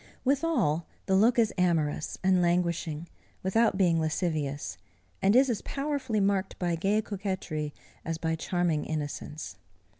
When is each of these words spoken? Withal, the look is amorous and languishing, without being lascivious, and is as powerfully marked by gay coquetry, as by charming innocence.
Withal, 0.25 0.87
the 1.05 1.15
look 1.15 1.37
is 1.37 1.53
amorous 1.59 2.17
and 2.23 2.41
languishing, 2.41 3.07
without 3.43 3.77
being 3.77 3.99
lascivious, 4.01 4.79
and 5.21 5.35
is 5.35 5.47
as 5.47 5.61
powerfully 5.61 6.19
marked 6.19 6.57
by 6.57 6.73
gay 6.73 7.03
coquetry, 7.03 7.71
as 8.03 8.17
by 8.17 8.33
charming 8.33 8.83
innocence. 8.83 9.57